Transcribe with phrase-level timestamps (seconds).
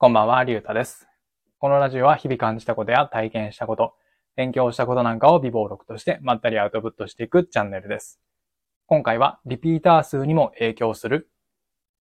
[0.00, 1.08] こんばんは、りゅうたです。
[1.58, 3.94] このラジオは日々感じたことや体験したこと、
[4.36, 8.20] 勉強したことなんかを微暴録としてまったりアウトプットしていくチャンネルです。
[8.86, 11.28] 今回はリピーター数にも影響する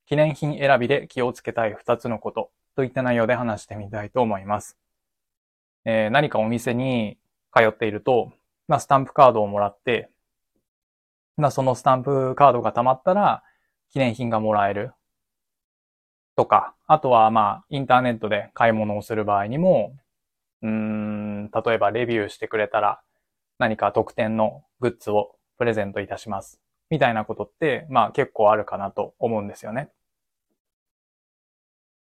[0.06, 4.78] 記念品選びで気をつけたい2つのことといった内容で話してみたいと思います。
[5.84, 7.18] えー何かお店に
[7.54, 8.32] 通っていると、
[8.68, 10.08] まあ、スタンプカードをもらって、
[11.36, 13.42] まあ、そのスタンプカードが溜まったら
[13.90, 14.94] 記念品がもらえる
[16.36, 19.96] とか、あとはまあ、インターネットで買い物をする場合にも、
[20.62, 23.00] うん、例えばレビューしてくれたら
[23.58, 26.60] 何か特典のグッズをプレゼントいたします。
[26.90, 29.90] みたいなことって、まあ結構あるかなと思うんですよね。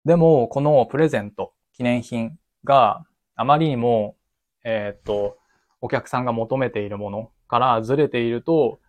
[0.05, 4.15] でも、このプレゼント、記念品があまりにも、
[4.63, 5.37] えーっと、
[5.81, 8.79] お客さんが求めているものからずれていると、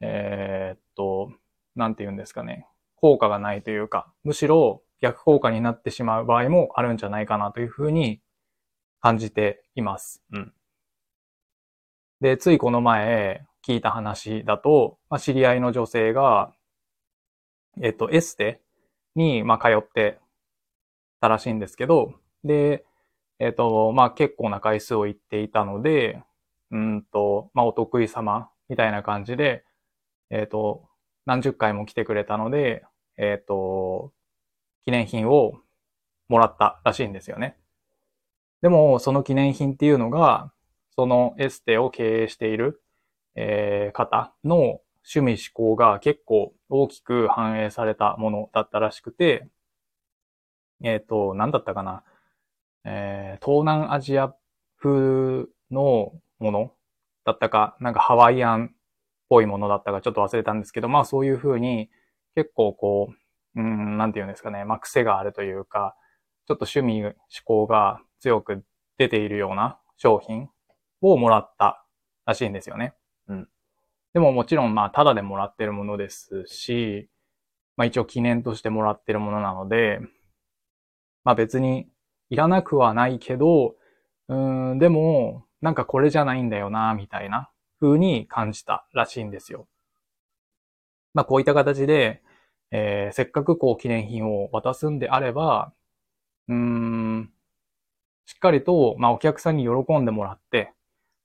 [0.00, 1.32] えーっと、
[1.76, 2.66] なんて言うんですかね。
[3.00, 8.20] 効果がないというか、むしろ逆効果になってしまう場合もあるんじゃないかなというふうに
[9.00, 10.22] 感じています。
[10.32, 10.52] うん。
[12.20, 16.52] で、ついこの前聞いた話だと、まあ、知り合いの女性が、
[17.80, 18.60] えっと、エステ
[19.14, 20.18] に、まあ、通って
[21.20, 22.84] たらしいんですけど、で、
[23.38, 26.22] えっと、まあ、結構な回数を行っていたので、
[26.70, 29.64] うんと、まあ、お得意様みたいな感じで、
[30.30, 30.88] えっと、
[31.26, 32.84] 何十回も来てくれたので、
[33.16, 34.12] えっ、と、
[34.84, 35.60] 記念品を
[36.28, 37.56] もらったらしいんですよね。
[38.62, 40.52] でも、その記念品っていうのが、
[40.94, 42.82] そのエステを経営している、
[43.34, 49.48] えー方の趣味思考が結構大きく反映されたものだったらしくて、
[50.82, 52.04] えっ、と、何だったかな。
[52.84, 54.34] えー東南アジア
[54.78, 56.72] 風のもの
[57.24, 58.70] だったか、なんかハワイアンっ
[59.28, 61.90] ぽいものだったかちょっと忘れたんですけど、まあそういう風に
[62.34, 63.12] 結構こ
[63.56, 65.96] う、うん、なんて言うんですかね、まあ癖があるというか、
[66.46, 67.14] ちょっと趣味思
[67.44, 68.64] 考が強く
[68.98, 70.48] 出ているような商品
[71.00, 71.84] をもらった
[72.26, 72.94] らしいんですよね。
[73.28, 73.48] うん。
[74.12, 77.08] でももちろんまあただでもらってるものですし、
[77.76, 80.00] まあ一応記念としてもらってるものなので、
[81.24, 81.88] まあ別に
[82.28, 83.74] いらなくはないけど、
[84.28, 89.66] うーん、でもなんかこれじゃないんだよな、みたいな風に感じたらしいんですよ。
[91.14, 92.22] まあこういった形で、
[92.70, 95.72] えーせっかくこう記念品を渡すんであれば、
[96.48, 97.32] うーん、
[98.26, 100.72] しっかりと、まあお客さんに喜んでもらって、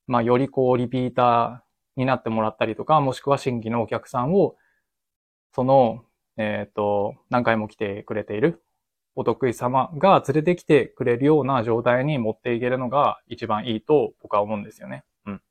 [0.07, 4.55] まあよりこうリピーターになってもらったりとか、もしくは新規のお客さんを、
[5.53, 6.03] その、
[6.37, 8.61] えっ、と、何回も来てくれている
[9.15, 15.05] お得意様が連れてきてくれるような状態に持っていけるのが一番いいと僕は思うんですよね。
[15.25, 15.41] うん。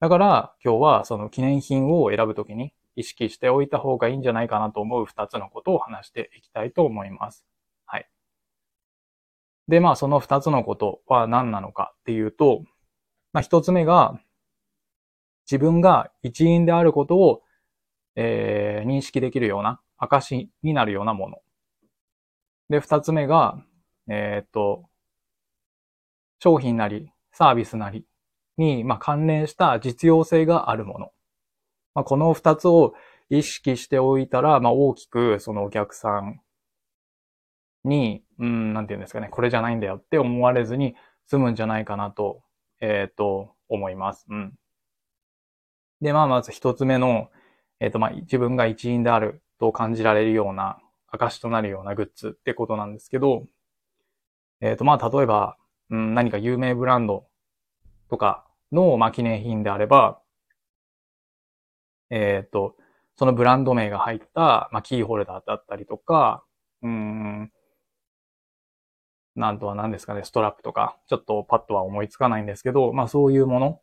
[0.00, 7.44] だから今日はその記念品を選ぶときに意識しておいた方がいいんじゃないかなと思う二つのことを話していきたいと思います。
[7.86, 8.08] はい。
[9.68, 12.62] で、まあその二つのことは何なのかっていうと、
[13.32, 14.18] まあ一つ目が
[15.50, 17.42] 自分が一員であることを、
[18.16, 21.38] えー認識できるような証になるようなもの。
[22.68, 23.62] で、二つ目が、
[24.08, 24.84] えーっと、
[26.38, 28.06] 商品なり、サービスなり
[28.56, 31.10] に、まあ、関連した実用性があるもの。
[31.94, 32.94] まあ、この二つを
[33.30, 36.40] 意識しておいたら、まあ、大きくそのお客さん
[37.84, 40.94] に、うん、なんて言うんですかね、これじゃないんだよって思われずに
[41.26, 42.42] 済むんじゃないかなと、
[42.80, 44.26] えーと、思います。
[44.28, 44.54] うん。
[46.00, 47.30] で、まあ、まず一つ目の、
[47.80, 50.78] えーと、まあ、自分が一員であると感じられるような
[51.08, 53.46] 証となるようなグッズってことなんですけど、
[54.60, 55.56] えっ、と、まあ、例えば、
[55.90, 57.26] うん、何か有名ブランド
[58.08, 60.20] とかの、まあ、記念品であれば、
[62.10, 62.76] えっ、と、
[63.16, 66.44] そのブランド名が入った、まあ、キーホルダーだったりとか、
[66.82, 67.52] うん、
[69.36, 73.80] なんとは何ですかね、ストラップとか、ちょっとパッとは思いつかないんですけど、まあ、そういうもの。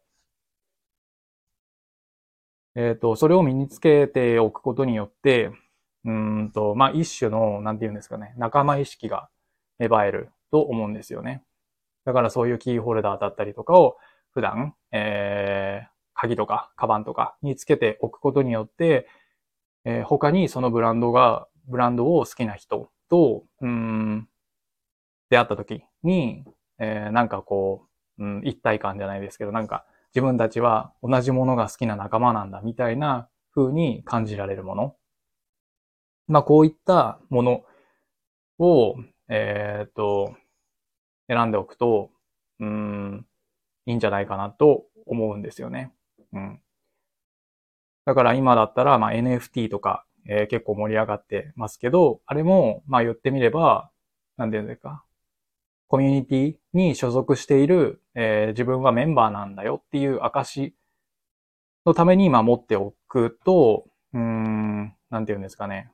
[2.76, 5.52] えっ、と、それを身につけておくことによって、
[6.06, 9.30] うんと、まあ、一種の、なんて言うんですかね、仲間意識が
[9.78, 11.44] 芽生えると思うんですよね。
[12.06, 13.98] だからそういうキーホルダーだったりとかを
[14.32, 15.91] 普段、えー、
[16.22, 19.08] 鍵とか、カバンとかにつけておくことによって、
[19.86, 24.28] えー他にそのブランドが、ブランドを好きな人と、うん、
[25.32, 26.46] 出会った時に、
[26.78, 27.88] えーなんかこ
[28.20, 29.84] う、うん、一体感じゃないですけど、なんか
[30.14, 34.96] 自分たちは同じものが好きな仲間なんだみたいな風に感じられるもの。
[36.28, 37.64] まあ、こういったもの
[38.60, 38.96] を、
[39.28, 40.36] えーっと、
[41.28, 42.12] 選んでおくと、
[42.60, 43.26] うん、
[43.88, 45.92] いいんじゃないかなと思うんですよね。
[46.34, 46.62] うん。
[48.06, 53.90] だから今だったら、まあ、NFT とか、えー結構盛り上がってますけど、あれも、まあ、言ってみれば、
[54.38, 55.04] なんていうんですか、
[55.88, 60.74] コミュニティに所属している、えー、自分はメンバーなんだよっていう証
[61.86, 65.92] のために、まあ持っておくと、うん、なんていうんですかね。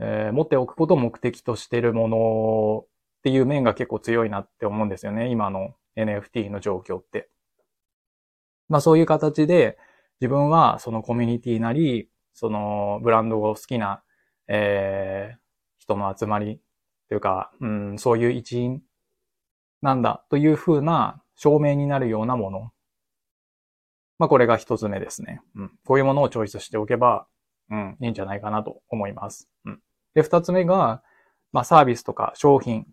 [0.00, 2.88] えー、持っておくことを目的としているものっ
[3.22, 5.28] ていう面が結構強いなって思うんですよね。
[5.30, 7.30] 今の NFT の状況って。
[8.68, 9.78] まあそういう形で
[10.20, 14.02] 自分はそのコミュニティなり、そのブランドを好きな、
[14.48, 15.38] えー、
[15.78, 16.60] 人の集まり
[17.08, 18.82] というか、うん、そういう一員
[19.82, 22.70] なんだというふうな証明になるようなもの。
[24.18, 25.40] まあこれが一つ目ですね。
[25.56, 25.70] うん。
[25.84, 27.26] こういうものをチョイスしておけば、
[27.70, 29.48] うん、いいんじゃないかなと思います。
[29.64, 29.80] うん。
[30.14, 31.02] で、二つ目が、
[31.52, 32.86] まあサービスとか商品、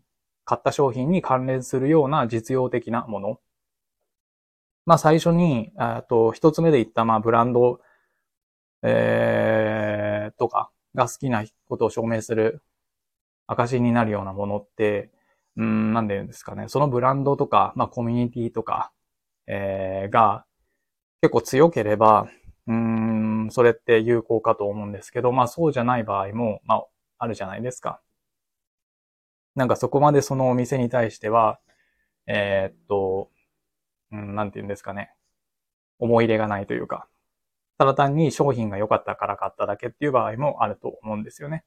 [0.44, 3.39] 買った商品に関連するような実用的なもの。
[4.86, 7.80] まあ最初に、えっと、一つ目で言った、まあブランド、
[8.83, 12.63] えー、とかが好きなことを証明する
[13.48, 15.12] 証になるようなものって、
[15.57, 16.66] うん、なんで言うんですかね。
[16.68, 18.92] そのブランドとか、まあコミュニティとか、
[19.48, 20.45] えー、が
[21.22, 22.27] 結構強ければ、
[22.68, 26.86] うん、それって有効かと思うんですけど、まあそうじゃない場合も、まあ
[27.19, 28.01] あるじゃないですか。
[29.56, 31.60] なんかそこまでそのお店に対しては、
[32.25, 33.30] えー、っと、
[34.31, 35.13] うん、なんて言うんですかね。
[36.00, 37.07] 思い入れがないというか、
[37.78, 41.63] ただ単に商品が良かったから買っただけっていう場合もあると思うんですよね。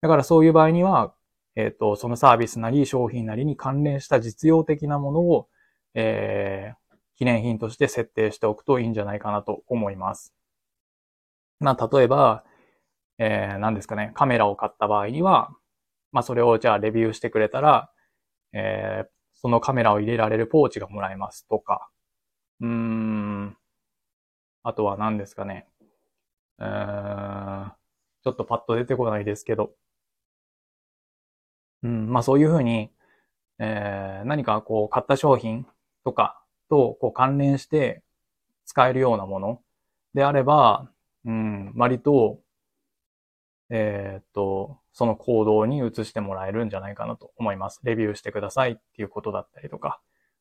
[0.00, 1.14] だからそういう場合には、
[1.56, 5.48] えっ、と、そのサービスなり商品なりに関連した実用的なものを、
[5.94, 10.34] えー、記念品として設定しておくといいんじゃないかなと思います。
[11.60, 12.44] まあ、例えば、
[13.18, 15.50] えー、何ですかね、カメラを買った場合には、
[16.12, 17.90] まあ、それをじゃあレビューしてくれたら、
[18.52, 21.88] えー、そのカメラを入れられるポーチがもらえますとか、
[22.60, 23.56] うーん、
[24.62, 25.66] あとは何ですかね、
[26.58, 27.72] うーん、
[28.24, 29.72] ちょっとパッと出てこないですけど、
[31.82, 32.90] うん、まあそういうふうに、
[33.58, 35.66] えー、何かこう買った商品
[36.04, 38.02] とかとこう関連して
[38.66, 39.62] 使えるようなもの
[40.14, 40.90] であれば、
[41.24, 42.40] うん、割と、
[43.70, 47.80] えー、っと、その行動に移してもらえるんじゃないかなと思います。
[47.84, 50.00] レビューしてくださいっていうことだったりとか、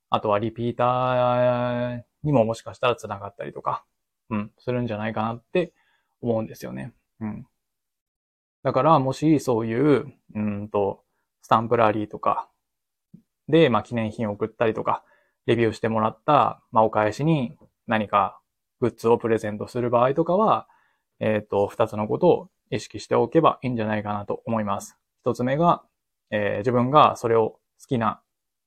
[0.09, 3.83] あとはリピーターにももしかしたら繋がったりとか、
[4.29, 5.73] うん、するんじゃないかなって
[6.21, 6.93] 思うんですよね。
[7.19, 7.47] うん。
[8.63, 11.03] だから、もしそういう、うんと、
[11.41, 12.49] スタンプラリーとか
[13.47, 15.03] で、まあ、記念品を送ったりとか、
[15.45, 17.55] レビューしてもらった、まあ、お返しに
[17.85, 18.39] 何か
[18.79, 20.67] グッズをプレゼントする場合とかは、
[21.19, 24.97] えっ、ー、と、二つのことを意識しておけばいいんじゃないかなと思います。
[25.21, 25.83] 一つ目が、
[26.31, 28.21] えー、自分がそれを好きな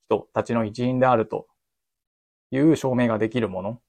[0.06, 1.46] 人たちの一員であると
[2.50, 3.80] いう証明ができるもの。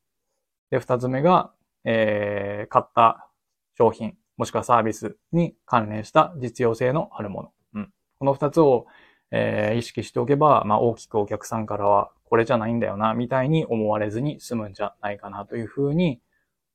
[0.69, 1.51] で、二つ目が、
[1.85, 3.29] えー、買った
[3.77, 7.51] 商品、もしくはサービスに関連した実用性のあるもの。
[7.75, 7.93] うん。
[8.19, 8.87] この二つを、
[9.31, 16.21] えー、意識しておけば、まあ、大きくお客さんからは、これじゃないんだよな、みたいに思われずに済むんじゃないかなというふうに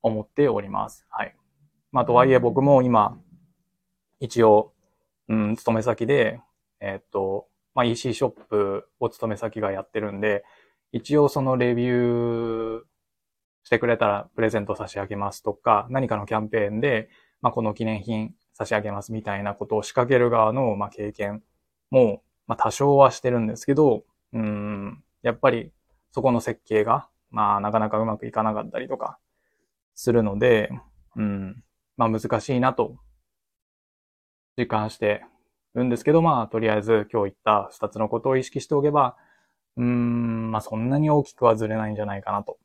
[0.03, 1.07] 思っております。
[1.11, 1.37] はい。
[1.95, 3.17] まあ、とはいえ僕も今、
[4.19, 4.73] 一応、
[5.29, 6.41] うん、勤め先で、
[6.81, 10.45] え、っと、まあ、EC ショップを勤め先がやってるんで、
[10.91, 12.83] 一応そのレビュー
[13.63, 17.11] してくれたらプレゼント差し上げますとか、何かのキャンペーンで、
[17.41, 21.45] まあ、この記念品差し上げますみたいなことを仕掛ける側の、まあ、経験
[21.93, 24.03] も、まあ、多少はしてるんですけど、
[24.33, 25.71] うん、やっぱり
[26.11, 29.21] そこの設計が、まあ、なかなかうまくいかなかったりとか
[29.95, 30.71] するので、
[31.17, 31.64] うん、
[31.97, 32.97] まあ、難しいなと
[34.57, 35.25] 実感して
[35.75, 39.17] るんですけど、まあ、とりあえず今日言った二つのことを意識しておけば、
[39.77, 42.59] うーん、まあ、そんなに大きくはずれないんじゃないかなと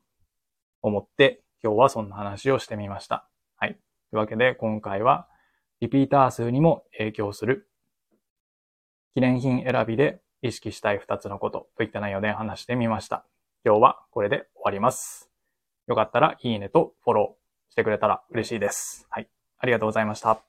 [0.82, 3.28] 思って、今日はそんな話をしてみました。
[3.58, 3.74] はい。
[3.74, 3.80] とい
[4.14, 5.28] うわけで、今回は、
[5.82, 7.70] リピーター数にも影響する、
[9.16, 13.26] 記念品選びで意識したい二つのことといった内容で話してみました。
[13.66, 15.30] 今日はこれで終わります。
[15.88, 17.39] よかったらいいねとフォロー
[17.80, 19.08] してくれたら嬉しいです。
[19.10, 19.30] はい。
[19.60, 20.49] ありがとうございました。